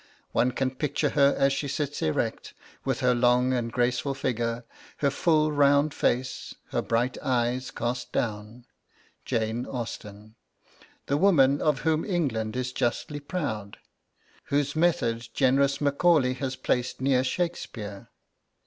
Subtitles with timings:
[0.31, 4.65] One can picture her as she sits erect, with her long and graceful figure,
[4.97, 8.65] her full round face, her bright eyes cast down,
[9.25, 10.33] Jane Austen,
[11.05, 13.77] 'the woman of whom England is justly proud'
[14.45, 18.09] whose method generous Macaulay has placed near Shakespeare.